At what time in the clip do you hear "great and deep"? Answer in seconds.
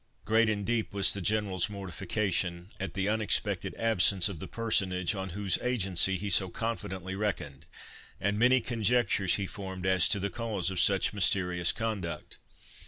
0.25-0.95